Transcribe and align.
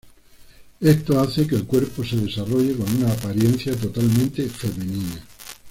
Esto 0.79 1.19
hace 1.19 1.45
que 1.45 1.55
el 1.57 1.65
cuerpo 1.67 2.03
se 2.03 2.15
desarrolle 2.15 2.73
con 2.75 2.89
una 2.97 3.13
apariencia 3.13 3.75
totalmente 3.75 4.49
femenina. 4.49 5.23